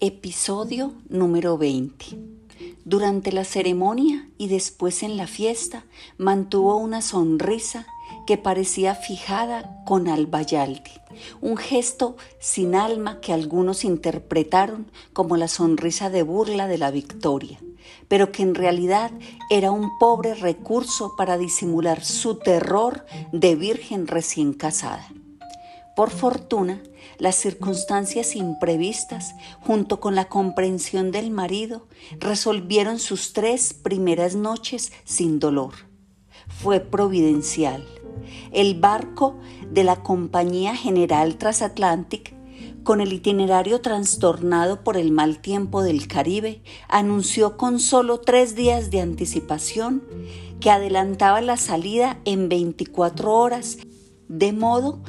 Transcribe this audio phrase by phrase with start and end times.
[0.00, 2.18] Episodio número 20.
[2.84, 5.86] Durante la ceremonia y después en la fiesta
[6.18, 7.86] mantuvo una sonrisa
[8.26, 10.90] que parecía fijada con albayaldi,
[11.40, 17.58] un gesto sin alma que algunos interpretaron como la sonrisa de burla de la victoria,
[18.06, 19.12] pero que en realidad
[19.48, 25.08] era un pobre recurso para disimular su terror de virgen recién casada.
[25.96, 26.82] Por fortuna,
[27.16, 31.86] las circunstancias imprevistas, junto con la comprensión del marido,
[32.20, 35.72] resolvieron sus tres primeras noches sin dolor.
[36.48, 37.82] Fue providencial.
[38.52, 39.38] El barco
[39.70, 42.34] de la Compañía General Transatlantic,
[42.84, 48.90] con el itinerario trastornado por el mal tiempo del Caribe, anunció con solo tres días
[48.90, 50.04] de anticipación
[50.60, 53.78] que adelantaba la salida en 24 horas,
[54.28, 55.00] de modo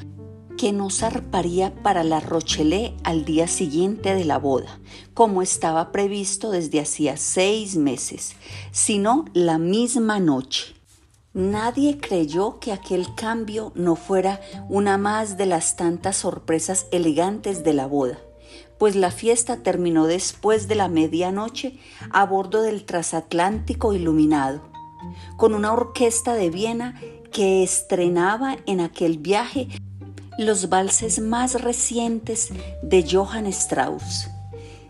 [0.57, 4.79] que no zarparía para la Rochelle al día siguiente de la boda,
[5.13, 8.35] como estaba previsto desde hacía seis meses,
[8.71, 10.73] sino la misma noche.
[11.33, 17.73] Nadie creyó que aquel cambio no fuera una más de las tantas sorpresas elegantes de
[17.73, 18.19] la boda,
[18.79, 24.63] pues la fiesta terminó después de la medianoche a bordo del transatlántico iluminado,
[25.37, 26.99] con una orquesta de Viena
[27.31, 29.67] que estrenaba en aquel viaje
[30.37, 32.49] los valses más recientes
[32.83, 34.29] de Johann Strauss,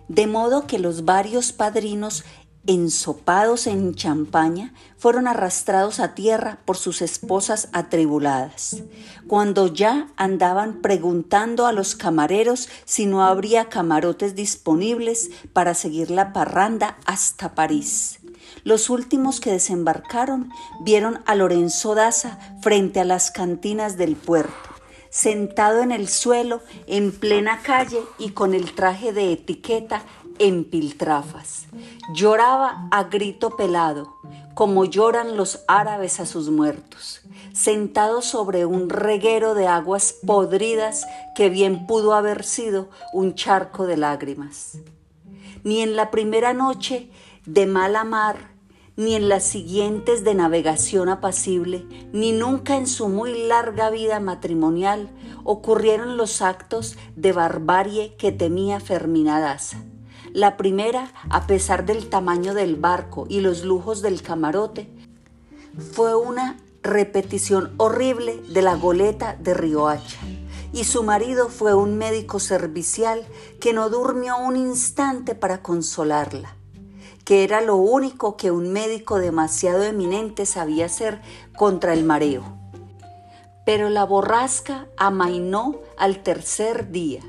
[0.08, 2.26] de modo que los varios padrinos
[2.66, 8.84] ensopados en champaña fueron arrastrados a tierra por sus esposas atribuladas,
[9.25, 16.34] cuando ya andaban preguntando a los camareros si no habría camarotes disponibles para seguir la
[16.34, 18.20] parranda hasta París.
[18.66, 20.50] Los últimos que desembarcaron
[20.84, 24.77] vieron a Lorenzo Daza frente a las cantinas del puerto
[25.17, 30.03] sentado en el suelo en plena calle y con el traje de etiqueta
[30.37, 31.65] en piltrafas.
[32.13, 34.13] Lloraba a grito pelado,
[34.53, 41.03] como lloran los árabes a sus muertos, sentado sobre un reguero de aguas podridas
[41.35, 44.77] que bien pudo haber sido un charco de lágrimas.
[45.63, 47.09] Ni en la primera noche
[47.47, 48.51] de mala mar
[48.97, 55.12] ni en las siguientes de navegación apacible, ni nunca en su muy larga vida matrimonial
[55.44, 59.78] ocurrieron los actos de barbarie que temía Fermina Daza.
[60.34, 64.90] La primera, a pesar del tamaño del barco y los lujos del camarote,
[65.94, 70.18] fue una repetición horrible de la goleta de Riohacha
[70.74, 73.25] y su marido fue un médico servicial
[73.59, 76.56] que no durmió un instante para consolarla
[77.27, 81.19] que era lo único que un médico demasiado eminente sabía hacer
[81.57, 82.41] contra el mareo.
[83.65, 87.19] Pero la borrasca amainó al tercer día,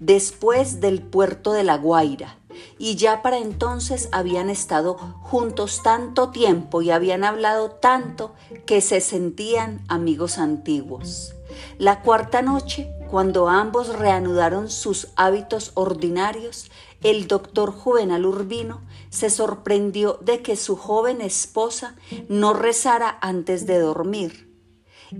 [0.00, 2.36] después del puerto de La Guaira,
[2.78, 8.34] y ya para entonces habían estado juntos tanto tiempo y habían hablado tanto
[8.66, 11.32] que se sentían amigos antiguos.
[11.78, 16.72] La cuarta noche, cuando ambos reanudaron sus hábitos ordinarios,
[17.04, 18.80] el doctor Juvenal Urbino
[19.14, 21.94] se sorprendió de que su joven esposa
[22.28, 24.52] no rezara antes de dormir.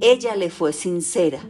[0.00, 1.48] Ella le fue sincera.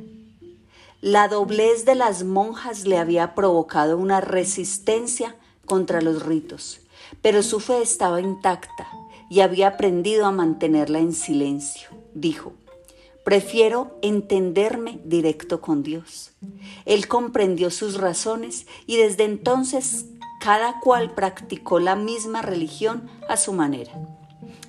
[1.00, 6.80] La doblez de las monjas le había provocado una resistencia contra los ritos,
[7.22, 8.88] pero su fe estaba intacta
[9.30, 11.88] y había aprendido a mantenerla en silencio.
[12.12, 12.52] Dijo,
[13.24, 16.32] Prefiero entenderme directo con Dios.
[16.84, 20.13] Él comprendió sus razones y desde entonces
[20.44, 23.92] cada cual practicó la misma religión a su manera.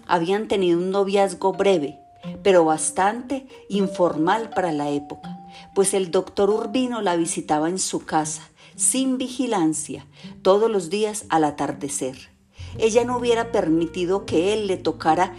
[0.08, 2.00] Habían tenido un noviazgo breve,
[2.44, 5.38] pero bastante informal para la época,
[5.74, 10.08] pues el doctor Urbino la visitaba en su casa, sin vigilancia,
[10.44, 12.30] todos los días al atardecer.
[12.78, 15.34] Ella no hubiera permitido que él le tocara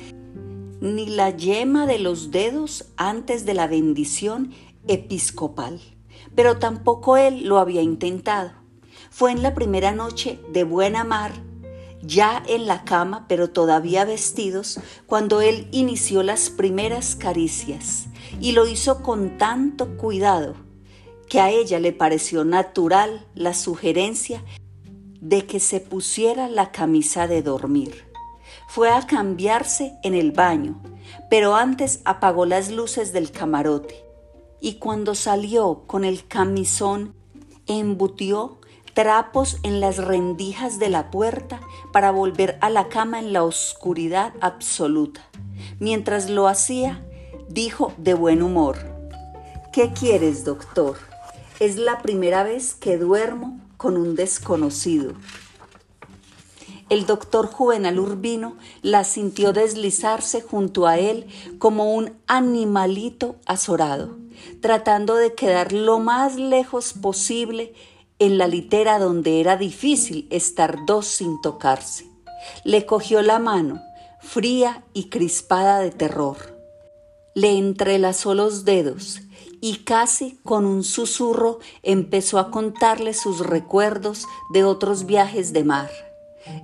[0.83, 4.53] ni la yema de los dedos antes de la bendición
[4.87, 5.81] episcopal,
[6.35, 8.66] pero tampoco él lo había intentado.
[9.17, 11.33] Fue en la primera noche de buena mar,
[12.03, 18.09] ya en la cama, pero todavía vestidos, cuando él inició las primeras caricias,
[18.43, 20.55] y lo hizo con tanto cuidado
[21.31, 24.45] que a ella le pareció natural la sugerencia
[25.23, 28.05] de que se pusiera la camisa de dormir.
[28.69, 30.83] Fue a cambiarse en el baño,
[31.31, 34.05] pero antes apagó las luces del camarote
[34.61, 37.15] y cuando salió con el camisón
[37.67, 38.59] embutió
[38.97, 41.61] trapos en las rendijas de la puerta
[41.93, 45.21] para volver a la cama en la oscuridad absoluta.
[45.79, 47.05] Mientras lo hacía,
[47.47, 48.79] dijo de buen humor,
[49.71, 50.97] ¿Qué quieres, doctor?
[51.61, 55.13] Es la primera vez que duermo con un desconocido.
[56.89, 61.27] El doctor Juvenal Urbino la sintió deslizarse junto a él
[61.59, 64.17] como un animalito azorado,
[64.63, 67.75] tratando de quedar lo más lejos posible
[68.19, 72.07] en la litera donde era difícil estar dos sin tocarse.
[72.65, 73.83] Le cogió la mano,
[74.21, 76.37] fría y crispada de terror.
[77.35, 79.21] Le entrelazó los dedos
[79.61, 85.91] y casi con un susurro empezó a contarle sus recuerdos de otros viajes de mar.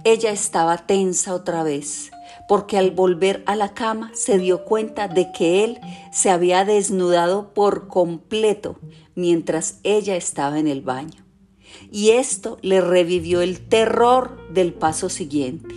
[0.04, 2.10] Ella estaba tensa otra vez,
[2.48, 5.80] porque al volver a la cama se dio cuenta de que él
[6.12, 8.76] se había desnudado por completo
[9.14, 11.21] mientras ella estaba en el baño.
[11.90, 15.74] Y esto le revivió el terror del paso siguiente.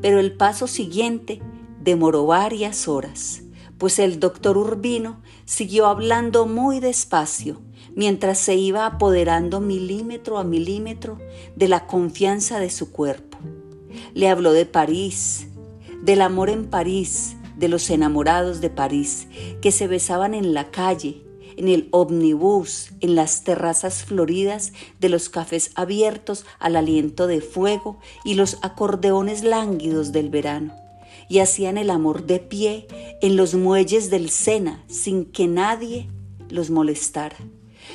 [0.00, 1.40] Pero el paso siguiente
[1.80, 3.42] demoró varias horas
[3.80, 7.62] pues el doctor Urbino siguió hablando muy despacio
[7.96, 11.18] mientras se iba apoderando milímetro a milímetro
[11.56, 13.38] de la confianza de su cuerpo.
[14.12, 15.48] Le habló de París,
[16.02, 19.28] del amor en París, de los enamorados de París,
[19.62, 21.24] que se besaban en la calle,
[21.60, 27.98] en el ómnibus, en las terrazas floridas de los cafés abiertos al aliento de fuego
[28.24, 30.74] y los acordeones lánguidos del verano
[31.28, 32.88] y hacían el amor de pie
[33.20, 36.08] en los muelles del Sena sin que nadie
[36.48, 37.36] los molestara.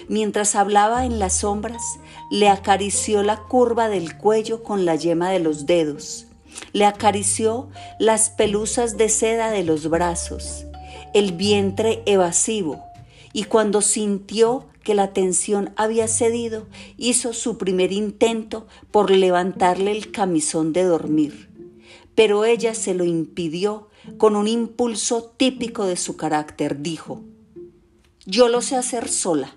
[0.08, 1.82] Mientras hablaba en las sombras,
[2.30, 6.28] le acarició la curva del cuello con la yema de los dedos,
[6.72, 7.70] le acarició
[8.00, 10.66] las pelusas de seda de los brazos,
[11.16, 12.85] el vientre evasivo,
[13.36, 16.66] y cuando sintió que la tensión había cedido,
[16.98, 21.56] hizo su primer intento por levantarle el camisón de dormir
[22.16, 26.82] pero ella se lo impidió con un impulso típico de su carácter.
[26.82, 27.22] Dijo,
[28.26, 29.56] yo lo sé hacer sola.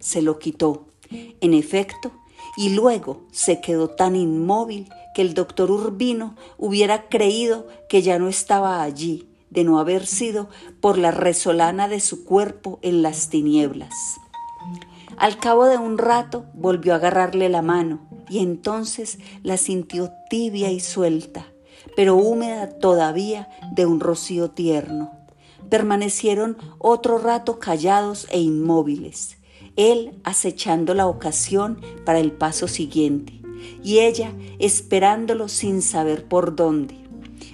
[0.00, 2.12] Se lo quitó, en efecto,
[2.56, 8.28] y luego se quedó tan inmóvil que el doctor Urbino hubiera creído que ya no
[8.28, 10.48] estaba allí, de no haber sido
[10.80, 13.94] por la resolana de su cuerpo en las tinieblas.
[15.16, 20.70] Al cabo de un rato volvió a agarrarle la mano y entonces la sintió tibia
[20.70, 21.46] y suelta
[21.96, 25.10] pero húmeda todavía de un rocío tierno.
[25.68, 29.36] Permanecieron otro rato callados e inmóviles,
[29.76, 33.40] él acechando la ocasión para el paso siguiente,
[33.82, 36.96] y ella esperándolo sin saber por dónde,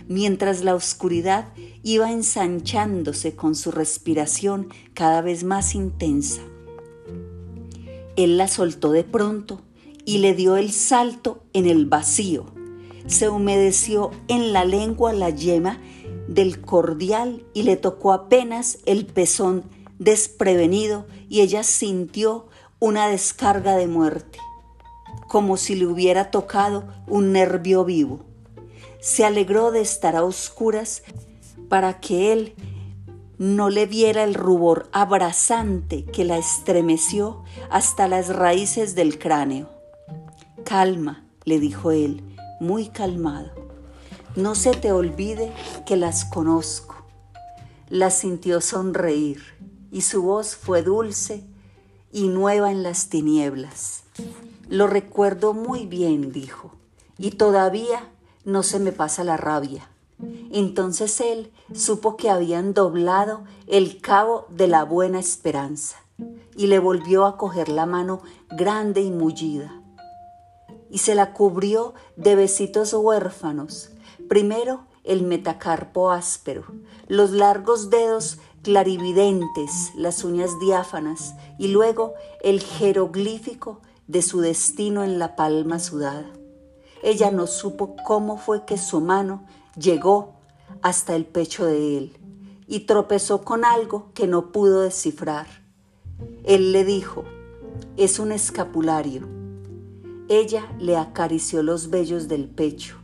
[0.08, 6.42] mientras la oscuridad iba ensanchándose con su respiración cada vez más intensa.
[8.16, 9.60] Él la soltó de pronto
[10.04, 12.56] y le dio el salto en el vacío
[13.06, 15.78] se humedeció en la lengua la yema
[16.28, 19.64] del cordial y le tocó apenas el pezón
[19.98, 22.46] desprevenido y ella sintió
[22.80, 24.38] una descarga de muerte,
[25.28, 28.24] como si le hubiera tocado un nervio vivo.
[29.06, 31.04] Se alegró de estar a oscuras
[31.68, 32.56] para que él
[33.38, 39.70] no le viera el rubor abrasante que la estremeció hasta las raíces del cráneo.
[40.64, 42.20] Calma, le dijo él,
[42.58, 43.52] muy calmado.
[44.34, 45.52] No se te olvide
[45.86, 46.96] que las conozco.
[47.88, 49.40] La sintió sonreír
[49.92, 51.44] y su voz fue dulce
[52.10, 54.02] y nueva en las tinieblas.
[54.68, 56.72] Lo recuerdo muy bien, dijo,
[57.18, 58.10] y todavía
[58.46, 59.90] no se me pasa la rabia.
[60.50, 65.98] Entonces él supo que habían doblado el cabo de la buena esperanza
[66.56, 69.82] y le volvió a coger la mano grande y mullida
[70.90, 73.90] y se la cubrió de besitos huérfanos.
[74.28, 76.64] Primero el metacarpo áspero,
[77.06, 85.18] los largos dedos clarividentes, las uñas diáfanas y luego el jeroglífico de su destino en
[85.18, 86.35] la palma sudada.
[87.06, 89.44] Ella no supo cómo fue que su mano
[89.78, 90.34] llegó
[90.82, 92.18] hasta el pecho de él
[92.66, 95.46] y tropezó con algo que no pudo descifrar.
[96.42, 97.22] Él le dijo,
[97.96, 99.28] es un escapulario.
[100.28, 102.96] Ella le acarició los vellos del pecho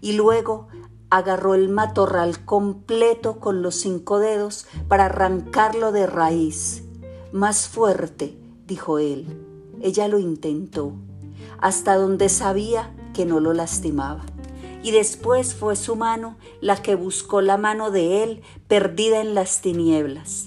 [0.00, 0.68] y luego
[1.10, 6.84] agarró el matorral completo con los cinco dedos para arrancarlo de raíz.
[7.30, 9.26] Más fuerte, dijo él.
[9.82, 10.94] Ella lo intentó,
[11.58, 14.24] hasta donde sabía que no lo lastimaba.
[14.82, 19.60] Y después fue su mano la que buscó la mano de él perdida en las
[19.60, 20.46] tinieblas.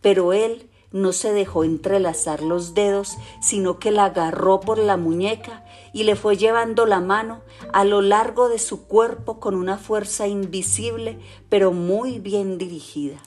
[0.00, 5.66] Pero él no se dejó entrelazar los dedos, sino que la agarró por la muñeca
[5.92, 7.42] y le fue llevando la mano
[7.74, 11.18] a lo largo de su cuerpo con una fuerza invisible,
[11.50, 13.18] pero muy bien dirigida,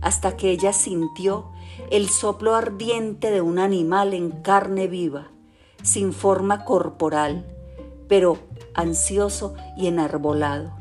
[0.00, 1.52] hasta que ella sintió
[1.92, 5.28] el soplo ardiente de un animal en carne viva.
[5.84, 7.55] sin forma corporal,
[8.08, 8.38] pero
[8.74, 10.72] ansioso y enarbolado.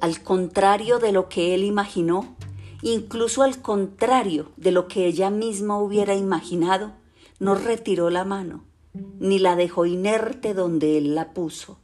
[0.00, 2.36] Al contrario de lo que él imaginó,
[2.82, 6.92] incluso al contrario de lo que ella misma hubiera imaginado,
[7.38, 8.64] no retiró la mano,
[9.18, 11.78] ni la dejó inerte donde él la puso,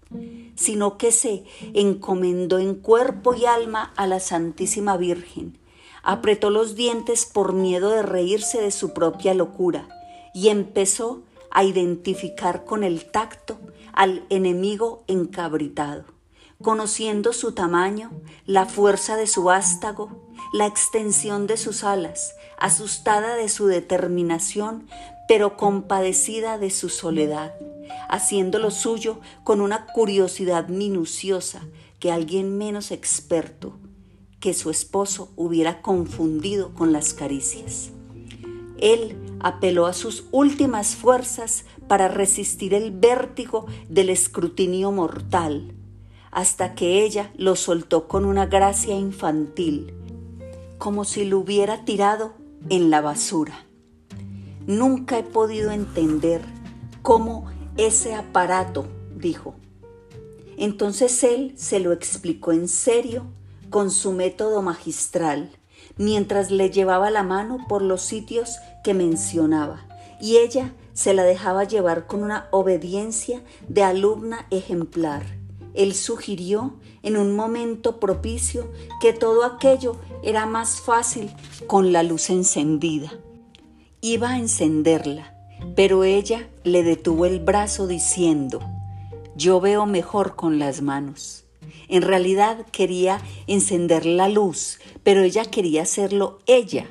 [0.55, 5.59] sino que se encomendó en cuerpo y alma a la Santísima Virgen,
[6.03, 9.89] apretó los dientes por miedo de reírse de su propia locura
[10.33, 11.23] y empezó
[11.57, 13.59] a identificar con el tacto
[13.95, 16.05] al enemigo encabritado,
[16.61, 18.11] conociendo su tamaño,
[18.45, 24.87] la fuerza de su vástago, la extensión de sus alas, asustada de su determinación,
[25.29, 27.55] pero compadecida de su soledad,
[28.11, 31.63] haciendo lo suyo con una curiosidad minuciosa
[32.01, 33.79] que alguien menos experto
[34.41, 37.93] que su esposo hubiera confundido con las caricias.
[38.79, 45.75] Él apeló a sus últimas fuerzas para resistir el vértigo del escrutinio mortal,
[46.31, 49.95] hasta que ella lo soltó con una gracia infantil,
[50.79, 52.35] como si lo hubiera tirado
[52.69, 53.65] en la basura.
[54.67, 56.43] Nunca he podido entender
[57.03, 59.55] cómo ese aparato, dijo.
[60.57, 63.25] Entonces él se lo explicó en serio
[63.71, 65.51] con su método magistral,
[65.97, 69.87] mientras le llevaba la mano por los sitios que mencionaba,
[70.21, 75.25] y ella se la dejaba llevar con una obediencia de alumna ejemplar.
[75.75, 81.31] Él sugirió en un momento propicio que todo aquello era más fácil
[81.67, 83.13] con la luz encendida.
[84.01, 85.35] Iba a encenderla,
[85.75, 88.61] pero ella le detuvo el brazo diciendo,
[89.37, 91.46] yo veo mejor con las manos.
[91.89, 96.91] En realidad quería encender la luz, pero ella quería hacerlo ella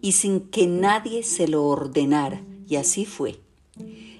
[0.00, 3.40] y sin que nadie se lo ordenara, y así fue.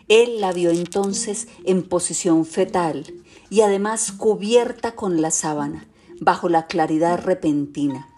[0.09, 3.13] Él la vio entonces en posición fetal
[3.51, 5.89] y además cubierta con la sábana,
[6.21, 8.09] bajo la claridad repentina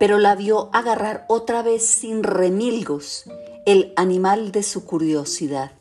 [0.00, 3.24] pero la vio agarrar otra vez sin remilgos
[3.66, 5.72] el animal de su curiosidad.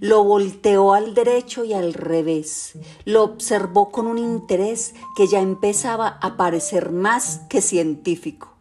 [0.00, 2.72] Lo volteó al derecho y al revés,
[3.04, 8.54] lo observó con un interés que ya empezaba a parecer más que científico,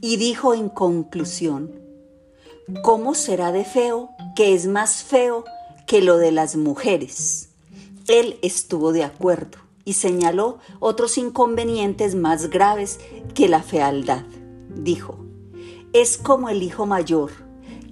[0.00, 1.72] y dijo en conclusión,
[2.82, 5.44] ¿cómo será de feo que es más feo
[5.86, 7.48] que lo de las mujeres?
[8.08, 13.00] Él estuvo de acuerdo y señaló otros inconvenientes más graves
[13.34, 14.24] que la fealdad.
[14.68, 15.16] Dijo,
[15.92, 17.30] es como el hijo mayor,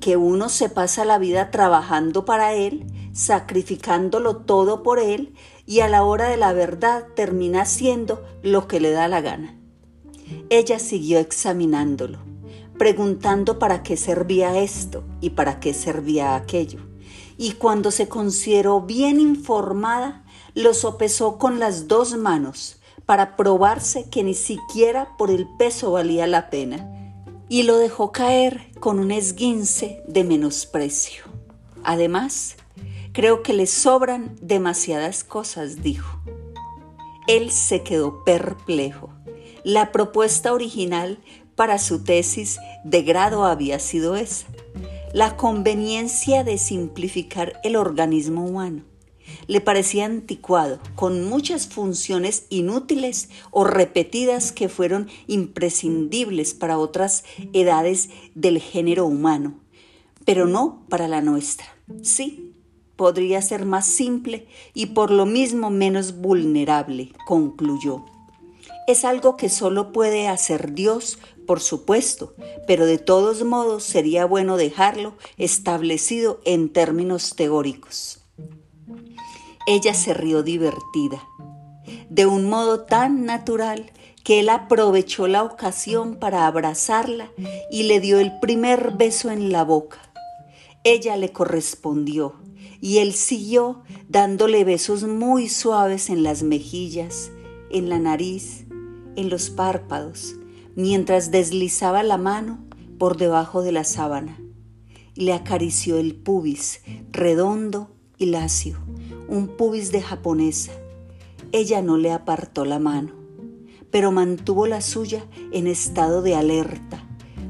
[0.01, 5.35] que uno se pasa la vida trabajando para él, sacrificándolo todo por él
[5.67, 9.57] y a la hora de la verdad termina haciendo lo que le da la gana.
[10.49, 12.19] Ella siguió examinándolo,
[12.79, 16.81] preguntando para qué servía esto y para qué servía aquello.
[17.37, 24.23] Y cuando se consideró bien informada, lo sopesó con las dos manos para probarse que
[24.23, 27.00] ni siquiera por el peso valía la pena
[27.51, 31.25] y lo dejó caer con un esguince de menosprecio.
[31.83, 32.55] Además,
[33.13, 36.21] creo que le sobran demasiadas cosas, dijo.
[37.27, 39.11] Él se quedó perplejo.
[39.65, 41.19] La propuesta original
[41.57, 44.47] para su tesis de grado había sido esa,
[45.13, 48.90] la conveniencia de simplificar el organismo humano
[49.51, 58.11] le parecía anticuado, con muchas funciones inútiles o repetidas que fueron imprescindibles para otras edades
[58.37, 59.55] del género humano,
[60.25, 61.67] pero no para la nuestra.
[62.01, 62.53] Sí,
[62.95, 68.05] podría ser más simple y por lo mismo menos vulnerable, concluyó.
[68.87, 72.37] Es algo que solo puede hacer Dios, por supuesto,
[72.69, 78.20] pero de todos modos sería bueno dejarlo establecido en términos teóricos.
[79.67, 81.23] Ella se rió divertida,
[82.09, 83.93] de un modo tan natural
[84.25, 87.31] que él aprovechó la ocasión para abrazarla
[87.71, 89.99] y le dio el primer beso en la boca.
[90.83, 92.35] Ella le correspondió
[92.81, 97.31] y él siguió dándole besos muy suaves en las mejillas,
[97.71, 98.65] en la nariz,
[99.17, 100.37] en los párpados,
[100.75, 102.65] mientras deslizaba la mano
[102.99, 104.41] por debajo de la sábana.
[105.15, 108.79] Le acarició el pubis, redondo y lacio,
[109.27, 110.71] un pubis de japonesa.
[111.51, 113.11] Ella no le apartó la mano,
[113.91, 117.03] pero mantuvo la suya en estado de alerta,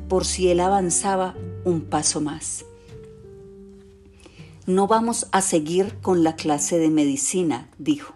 [0.08, 1.34] por si él avanzaba
[1.64, 2.64] un paso más.
[4.66, 8.14] No vamos a seguir con la clase de medicina, dijo.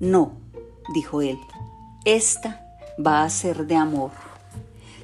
[0.00, 0.32] No,
[0.92, 1.38] dijo él,
[2.04, 2.66] esta
[3.04, 4.10] va a ser de amor.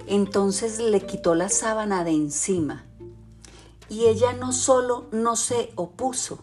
[0.08, 2.84] Entonces le quitó la sábana de encima
[3.88, 6.40] Y ella no solo no se opuso,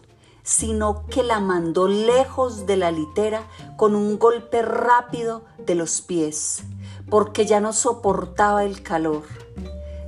[0.50, 6.64] sino que la mandó lejos de la litera con un golpe rápido de los pies,
[7.08, 9.22] porque ya no soportaba el calor.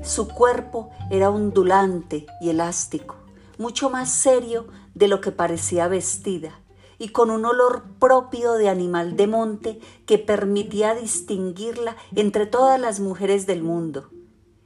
[0.02, 3.14] Su cuerpo era ondulante y elástico,
[3.56, 6.58] mucho más serio de lo que parecía vestida,
[6.99, 12.99] y con un olor propio de animal de monte que permitía distinguirla entre todas las
[12.99, 14.11] mujeres del mundo.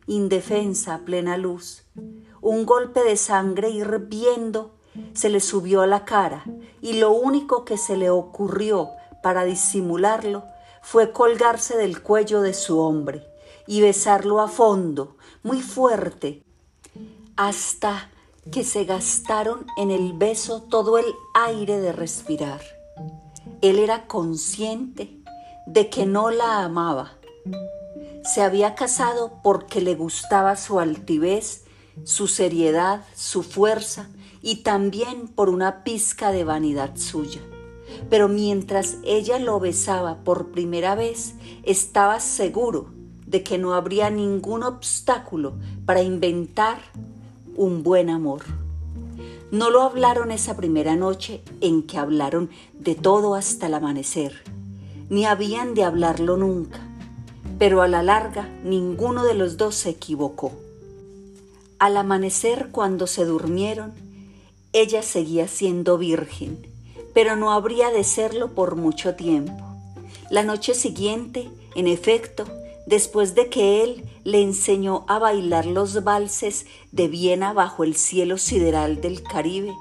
[0.07, 1.85] Indefensa a plena luz,
[2.41, 4.76] un golpe de sangre hirviendo
[5.15, 6.45] se le subió a la cara
[6.81, 8.91] y lo único que se le ocurrió
[9.23, 10.45] para disimularlo
[10.83, 13.27] fue colgarse del cuello de su hombre
[13.67, 16.45] y besarlo a fondo, muy fuerte,
[17.37, 18.11] hasta
[18.53, 22.61] que se gastaron en el beso todo el aire de respirar.
[23.61, 25.19] Él era consciente
[25.67, 27.15] de que no la amaba.
[28.23, 31.65] Se había casado porque le gustaba su altivez,
[32.05, 34.09] su seriedad, su fuerza
[34.47, 37.41] y también por una pizca de vanidad suya.
[38.09, 41.35] Pero mientras ella lo besaba por primera vez,
[41.65, 42.87] estaba seguro
[43.27, 46.79] de que no habría ningún obstáculo para inventar
[47.57, 48.43] un buen amor.
[49.51, 52.49] No lo hablaron esa primera noche en que hablaron
[52.79, 54.45] de todo hasta el amanecer,
[55.11, 56.79] ni habían de hablarlo nunca,
[57.59, 60.53] pero a la larga ninguno de los dos se equivocó.
[61.81, 64.06] Al amanecer, cuando se durmieron,
[64.79, 66.67] ella seguía siendo virgen,
[67.15, 69.65] pero no habría de serlo por mucho tiempo.
[70.29, 72.45] La noche siguiente, en efecto,
[72.85, 78.37] después de que él le enseñó a bailar los valses de Viena bajo el cielo
[78.37, 79.73] sideral del Caribe.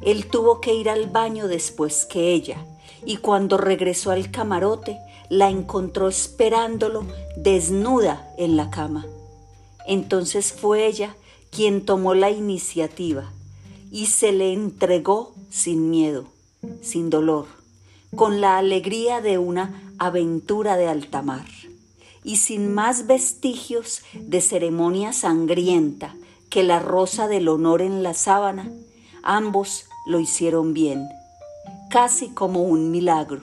[0.00, 2.64] Él tuvo que ir al baño después que ella,
[3.04, 4.98] y cuando regresó al camarote,
[5.28, 7.04] la encontró esperándolo
[7.36, 9.04] desnuda en la cama.
[9.86, 11.16] Entonces fue ella
[11.50, 13.30] quien tomó la iniciativa
[13.92, 16.24] y se le entregó sin miedo,
[16.80, 17.46] sin dolor,
[18.16, 21.46] con la alegría de una aventura de alta mar
[22.24, 26.14] y sin más vestigios de ceremonia sangrienta
[26.50, 28.70] que la rosa del honor en la sábana,
[29.22, 31.08] ambos lo hicieron bien,
[31.90, 33.42] casi como un milagro,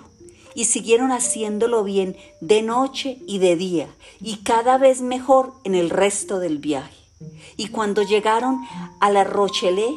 [0.56, 3.88] y siguieron haciéndolo bien de noche y de día,
[4.20, 6.96] y cada vez mejor en el resto del viaje.
[7.58, 8.60] Y cuando llegaron
[9.00, 9.96] a la Rochelet,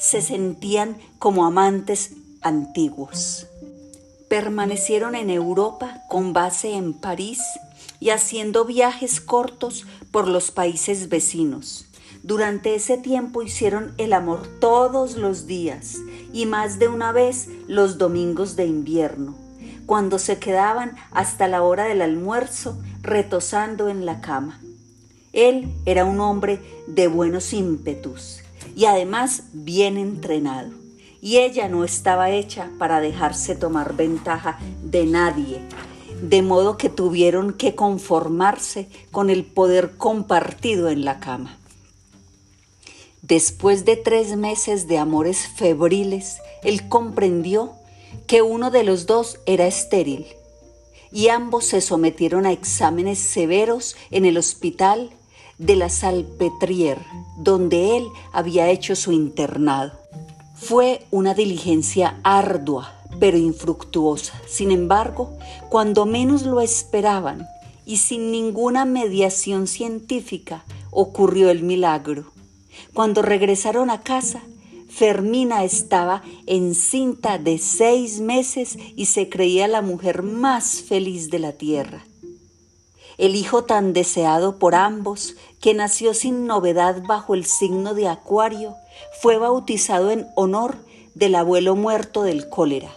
[0.00, 3.46] se sentían como amantes antiguos
[4.30, 7.40] permanecieron en Europa con base en París
[7.98, 11.86] y haciendo viajes cortos por los países vecinos.
[12.22, 15.96] Durante ese tiempo hicieron el amor todos los días
[16.32, 19.34] y más de una vez los domingos de invierno,
[19.84, 24.60] cuando se quedaban hasta la hora del almuerzo retosando en la cama.
[25.32, 28.39] Él era un hombre de buenos ímpetus
[28.80, 30.70] y además bien entrenado
[31.20, 35.60] y ella no estaba hecha para dejarse tomar ventaja de nadie,
[36.22, 41.58] de modo que tuvieron que conformarse con el poder compartido en la cama.
[43.20, 47.74] Después de tres meses de amores febriles, él comprendió
[48.26, 50.24] que uno de los dos era estéril
[51.12, 55.10] y ambos se sometieron a exámenes severos en el hospital
[55.60, 57.04] de la Salpetriere,
[57.36, 59.92] donde él había hecho su internado.
[60.54, 64.40] Fue una diligencia ardua, pero infructuosa.
[64.48, 65.36] Sin embargo,
[65.68, 67.46] cuando menos lo esperaban
[67.84, 72.32] y sin ninguna mediación científica, ocurrió el milagro.
[72.94, 74.40] Cuando regresaron a casa,
[74.88, 81.52] Fermina estaba encinta de seis meses y se creía la mujer más feliz de la
[81.52, 82.04] tierra.
[83.20, 88.76] El hijo tan deseado por ambos, que nació sin novedad bajo el signo de Acuario,
[89.20, 90.78] fue bautizado en honor
[91.14, 92.90] del abuelo muerto del cólera.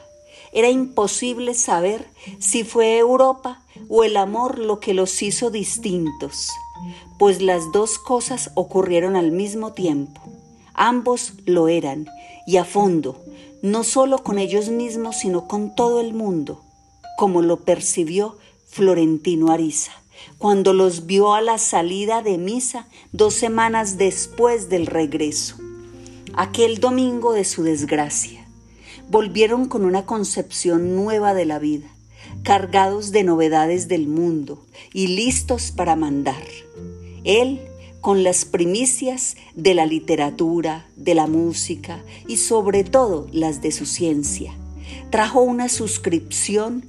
[0.53, 2.07] Era imposible saber
[2.39, 6.47] si fue Europa o el amor lo que los hizo distintos,
[7.19, 10.21] pues las dos cosas ocurrieron al mismo tiempo.
[10.73, 12.07] Ambos lo eran,
[12.47, 13.21] y a fondo,
[13.62, 16.62] no solo con ellos mismos, sino con todo el mundo,
[17.17, 18.38] como lo percibió
[18.69, 19.91] Florentino Ariza
[20.38, 25.58] cuando los vio a la salida de misa dos semanas después del regreso
[26.36, 28.45] aquel domingo de su desgracia.
[29.10, 31.88] Volvieron con una concepción nueva de la vida,
[32.43, 36.43] cargados de novedades del mundo y listos para mandar.
[37.23, 37.62] Él
[38.02, 43.86] con las primicias de la literatura, de la música y sobre todo las de su
[43.86, 44.54] ciencia.
[45.10, 46.86] Trajo una suscripción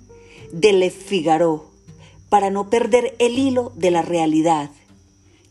[0.53, 1.71] de Le Figaro
[2.35, 4.69] para no perder el hilo de la realidad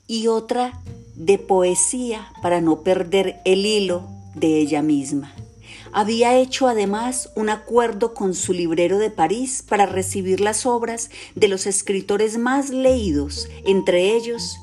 [0.05, 0.81] y otra
[1.15, 5.33] de poesía para no perder el hilo de ella misma.
[5.93, 11.47] Había hecho además un acuerdo con su librero de París para recibir las obras de
[11.47, 14.57] los escritores más leídos, entre ellos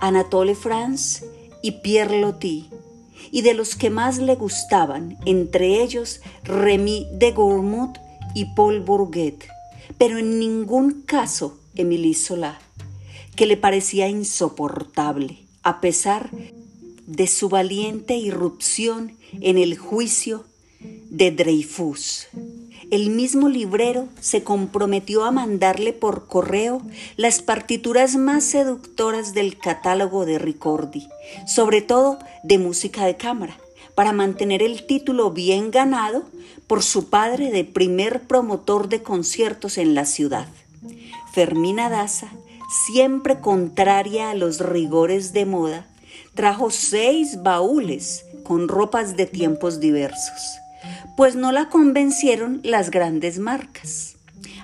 [0.00, 1.22] Anatole France
[1.60, 2.70] y Pierre Loti,
[3.30, 7.98] y de los que más le gustaban, entre ellos Remy de Gourmont
[8.34, 9.44] y Paul Bourget,
[9.98, 12.58] pero en ningún caso Émilie Zola,
[13.36, 16.30] que le parecía insoportable, a pesar
[17.06, 20.44] de su valiente irrupción en el juicio
[20.80, 22.28] de Dreyfus.
[22.90, 26.80] El mismo librero se comprometió a mandarle por correo
[27.16, 31.06] las partituras más seductoras del catálogo de Ricordi,
[31.46, 33.58] sobre todo de música de cámara,
[33.98, 36.22] para mantener el título bien ganado
[36.68, 40.46] por su padre de primer promotor de conciertos en la ciudad.
[41.32, 42.30] Fermina Daza,
[42.86, 45.84] siempre contraria a los rigores de moda,
[46.36, 50.60] trajo seis baúles con ropas de tiempos diversos
[51.16, 54.14] pues no la convencieron las grandes marcas.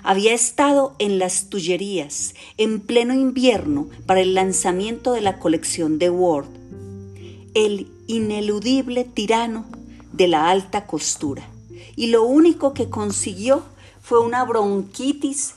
[0.03, 6.09] Había estado en las Tullerías en pleno invierno para el lanzamiento de la colección de
[6.09, 6.47] Ward,
[7.55, 9.65] el ineludible tirano
[10.13, 11.43] de la alta costura,
[11.95, 13.63] y lo único que consiguió
[14.01, 15.55] fue una bronquitis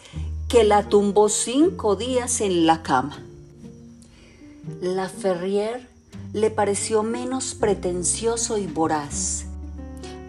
[0.48, 3.22] que la tumbó cinco días en la cama.
[4.80, 5.88] La Ferrier
[6.32, 9.48] le pareció menos pretencioso y voraz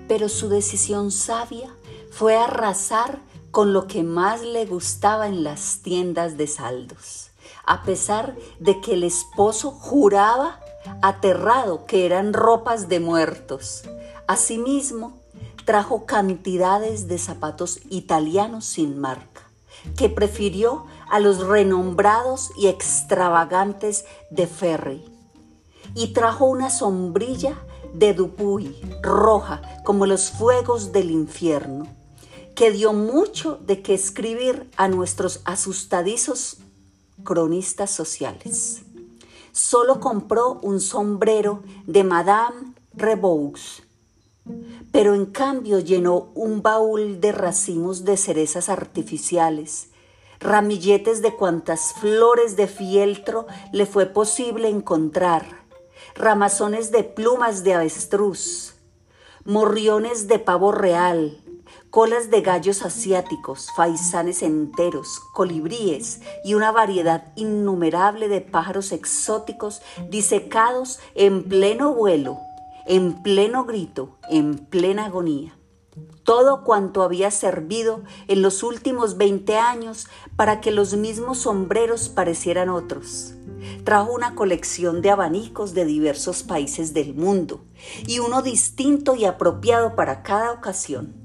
[0.10, 1.69] pero su decisión sabia
[2.12, 3.19] fue arrasar
[3.51, 7.29] con lo que más le gustaba en las tiendas de saldos,
[7.65, 10.60] a pesar de que el esposo juraba
[11.02, 13.84] aterrado que eran ropas de muertos.
[14.28, 15.20] Asimismo,
[15.65, 19.42] trajo cantidades de zapatos italianos sin marca,
[19.98, 25.06] que prefirió a los renombrados y extravagantes de Ferry,
[25.96, 27.56] y trajo una sombrilla
[27.94, 31.88] de Dupuy, roja como los fuegos del infierno,
[32.56, 36.58] que dio mucho de qué escribir a nuestros asustadizos
[37.24, 38.82] cronistas sociales.
[39.51, 43.83] Solo compró un sombrero de Madame Reboux,
[44.91, 49.89] pero en cambio llenó un baúl de racimos de cerezas artificiales,
[50.39, 55.45] ramilletes de cuantas flores de fieltro le fue posible encontrar,
[56.15, 58.75] ramazones de plumas de avestruz,
[59.45, 61.41] morriones de pavo real,
[61.89, 70.99] colas de gallos asiáticos, faisanes enteros, colibríes y una variedad innumerable de pájaros exóticos disecados
[71.15, 72.39] en pleno vuelo,
[72.86, 75.60] en pleno grito, en plena agonía
[76.30, 82.69] todo cuanto había servido en los últimos 20 años para que los mismos sombreros parecieran
[82.69, 83.34] otros.
[83.84, 87.62] Trajo una colección de abanicos de diversos países del mundo
[88.06, 91.18] y uno distinto y apropiado para cada ocasión.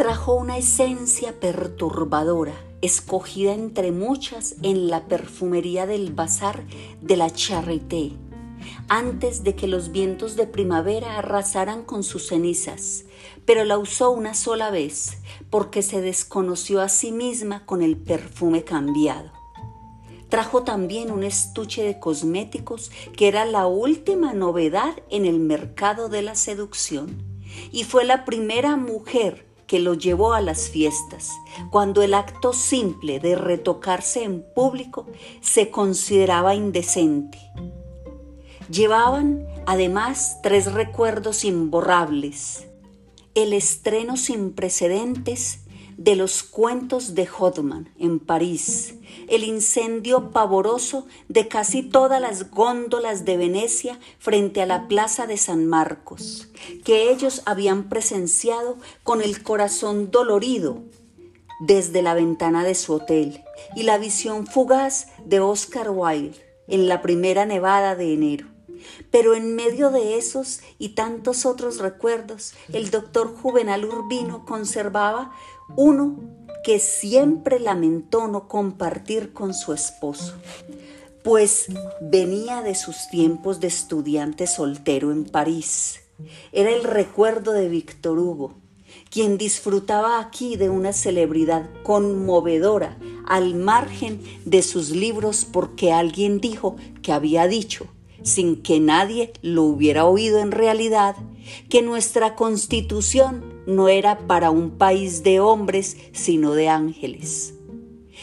[0.00, 6.64] Trajo una esencia perturbadora, escogida entre muchas en la perfumería del bazar
[7.02, 8.12] de la Charité,
[8.88, 13.04] antes de que los vientos de primavera arrasaran con sus cenizas,
[13.44, 15.18] pero la usó una sola vez
[15.50, 19.30] porque se desconoció a sí misma con el perfume cambiado.
[20.30, 26.22] Trajo también un estuche de cosméticos que era la última novedad en el mercado de
[26.22, 27.22] la seducción
[27.70, 31.30] y fue la primera mujer que lo llevó a las fiestas,
[31.70, 35.06] cuando el acto simple de retocarse en público
[35.40, 37.38] se consideraba indecente.
[38.68, 42.66] Llevaban además tres recuerdos imborrables,
[43.36, 45.60] el estreno sin precedentes
[46.00, 48.94] de los cuentos de Hodman en París,
[49.28, 55.36] el incendio pavoroso de casi todas las góndolas de Venecia frente a la plaza de
[55.36, 56.48] San Marcos,
[56.86, 60.78] que ellos habían presenciado con el corazón dolorido
[61.60, 63.44] desde la ventana de su hotel,
[63.76, 68.46] y la visión fugaz de Oscar Wilde en la primera nevada de enero.
[69.10, 75.32] Pero en medio de esos y tantos otros recuerdos, el doctor Juvenal Urbino conservaba
[75.76, 76.18] uno
[76.62, 80.34] que siempre lamentó no compartir con su esposo,
[81.22, 81.66] pues
[82.00, 86.00] venía de sus tiempos de estudiante soltero en París.
[86.52, 88.54] Era el recuerdo de Víctor Hugo,
[89.10, 96.76] quien disfrutaba aquí de una celebridad conmovedora al margen de sus libros porque alguien dijo
[97.02, 97.86] que había dicho
[98.22, 101.16] sin que nadie lo hubiera oído en realidad,
[101.68, 107.54] que nuestra constitución no era para un país de hombres, sino de ángeles.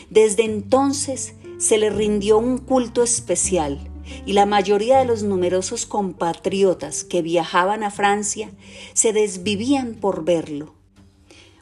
[0.10, 3.90] Desde entonces se le rindió un culto especial
[4.26, 8.52] y la mayoría de los numerosos compatriotas que viajaban a Francia
[8.94, 10.76] se desvivían por verlo.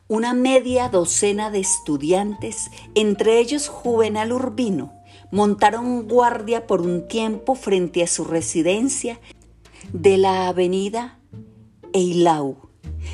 [0.08, 4.94] Una media docena de estudiantes, entre ellos Juvenal Urbino,
[5.32, 9.20] montaron guardia por un tiempo frente a su residencia
[9.92, 11.20] de la avenida
[11.94, 12.65] Eilau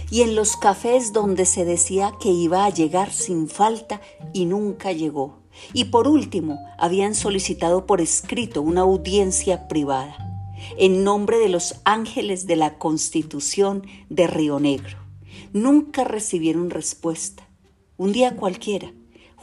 [0.10, 4.02] y en los cafés donde se decía que iba a llegar sin falta
[4.34, 5.40] y nunca llegó.
[5.74, 10.32] Y por último, habían solicitado por escrito una audiencia privada
[10.78, 14.98] en nombre de los ángeles de la Constitución de Río Negro.
[15.54, 17.48] Nunca recibieron respuesta.
[17.98, 18.94] Un día cualquiera,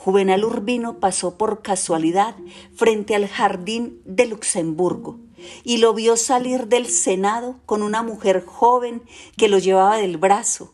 [0.08, 2.34] Juvenal Urbino pasó por casualidad
[2.74, 5.18] frente al jardín de Luxemburgo
[5.64, 9.02] y lo vio salir del Senado con una mujer joven
[9.36, 10.72] que lo llevaba del brazo.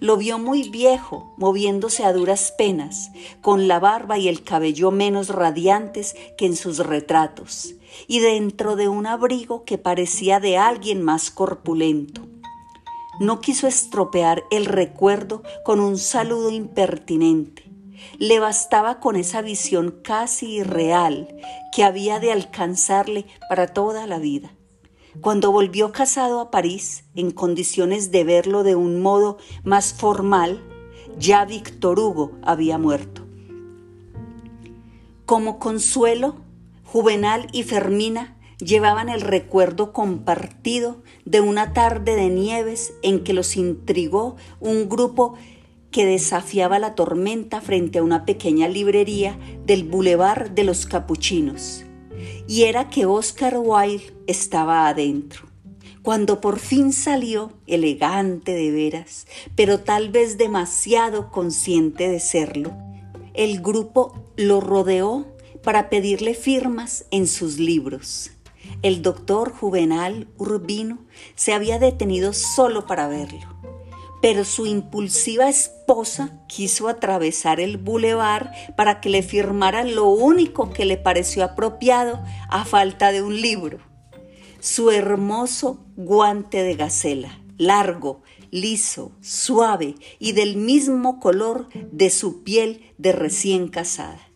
[0.00, 5.30] Lo vio muy viejo, moviéndose a duras penas, con la barba y el cabello menos
[5.30, 11.30] radiantes que en sus retratos, y dentro de un abrigo que parecía de alguien más
[11.30, 12.20] corpulento.
[13.18, 17.63] No quiso estropear el recuerdo con un saludo impertinente
[18.18, 21.28] le bastaba con esa visión casi irreal
[21.74, 24.52] que había de alcanzarle para toda la vida.
[25.20, 30.62] Cuando volvió casado a París, en condiciones de verlo de un modo más formal,
[31.18, 33.22] ya Víctor Hugo había muerto.
[35.24, 36.36] Como consuelo,
[36.84, 43.56] Juvenal y Fermina llevaban el recuerdo compartido de una tarde de nieves en que los
[43.56, 45.34] intrigó un grupo
[45.94, 51.84] que desafiaba la tormenta frente a una pequeña librería del Boulevard de los Capuchinos.
[52.48, 55.46] Y era que Oscar Wilde estaba adentro.
[56.02, 62.72] Cuando por fin salió, elegante de veras, pero tal vez demasiado consciente de serlo,
[63.32, 65.28] el grupo lo rodeó
[65.62, 68.32] para pedirle firmas en sus libros.
[68.82, 70.98] El doctor Juvenal Urbino
[71.36, 73.53] se había detenido solo para verlo
[74.24, 80.86] pero su impulsiva esposa quiso atravesar el bulevar para que le firmara lo único que
[80.86, 83.80] le pareció apropiado a falta de un libro.
[84.60, 92.94] Su hermoso guante de gacela, largo, liso, suave y del mismo color de su piel
[92.96, 94.26] de recién casada.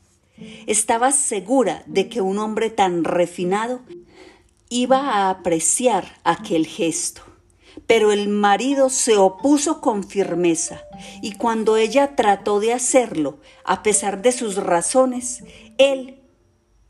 [0.66, 3.80] Estaba segura de que un hombre tan refinado
[4.68, 7.27] iba a apreciar aquel gesto
[7.88, 10.82] pero el marido se opuso con firmeza
[11.22, 15.42] y cuando ella trató de hacerlo, a pesar de sus razones,
[15.78, 16.20] él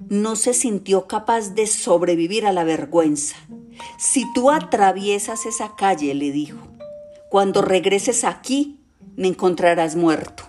[0.00, 3.36] no se sintió capaz de sobrevivir a la vergüenza.
[3.96, 6.58] Si tú atraviesas esa calle, le dijo,
[7.30, 8.80] cuando regreses aquí
[9.16, 10.42] me encontrarás muerto.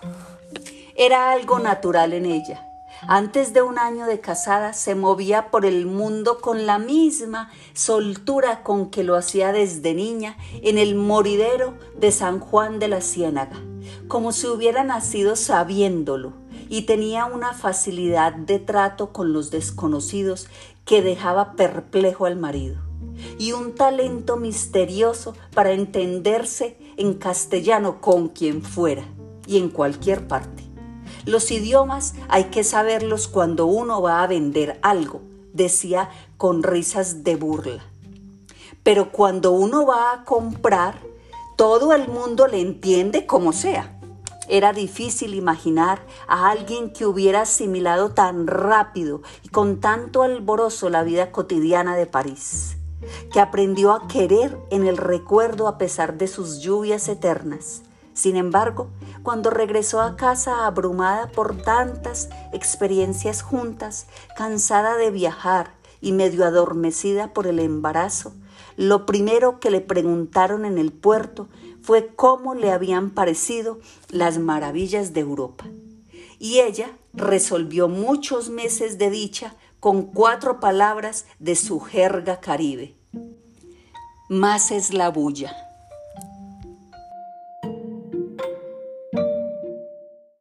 [0.96, 2.69] Era algo natural en ella
[3.08, 8.62] antes de un año de casada se movía por el mundo con la misma soltura
[8.62, 13.58] con que lo hacía desde niña en el moridero de San Juan de la Ciénaga,
[14.08, 16.34] como si hubiera nacido sabiéndolo,
[16.68, 20.48] y tenía una facilidad de trato con los desconocidos
[20.84, 22.76] que dejaba perplejo al marido,
[23.38, 29.04] y un talento misterioso para entenderse en castellano con quien fuera
[29.46, 30.69] y en cualquier parte.
[31.26, 35.20] Los idiomas hay que saberlos cuando uno va a vender algo,
[35.52, 37.84] decía con risas de burla.
[38.82, 40.98] Pero cuando uno va a comprar,
[41.56, 44.00] todo el mundo le entiende como sea.
[44.48, 51.02] Era difícil imaginar a alguien que hubiera asimilado tan rápido y con tanto alborozo la
[51.02, 52.78] vida cotidiana de París,
[53.30, 57.82] que aprendió a querer en el recuerdo a pesar de sus lluvias eternas
[58.20, 58.90] sin embargo,
[59.22, 64.06] cuando regresó a casa abrumada por tantas experiencias juntas,
[64.36, 68.34] cansada de viajar y medio adormecida por el embarazo,
[68.76, 71.48] lo primero que le preguntaron en el puerto
[71.80, 73.78] fue cómo le habían parecido
[74.10, 75.64] las maravillas de Europa.
[76.38, 82.96] Y ella resolvió muchos meses de dicha con cuatro palabras de su jerga caribe.
[84.28, 85.69] Más es la bulla.